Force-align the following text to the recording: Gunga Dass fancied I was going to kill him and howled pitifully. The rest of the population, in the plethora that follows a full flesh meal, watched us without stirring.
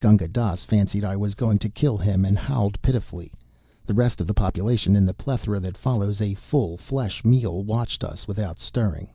Gunga 0.00 0.26
Dass 0.26 0.64
fancied 0.64 1.04
I 1.04 1.14
was 1.16 1.36
going 1.36 1.60
to 1.60 1.68
kill 1.68 1.96
him 1.98 2.24
and 2.24 2.36
howled 2.36 2.82
pitifully. 2.82 3.32
The 3.86 3.94
rest 3.94 4.20
of 4.20 4.26
the 4.26 4.34
population, 4.34 4.96
in 4.96 5.06
the 5.06 5.14
plethora 5.14 5.60
that 5.60 5.78
follows 5.78 6.20
a 6.20 6.34
full 6.34 6.76
flesh 6.76 7.24
meal, 7.24 7.62
watched 7.62 8.02
us 8.02 8.26
without 8.26 8.58
stirring. 8.58 9.10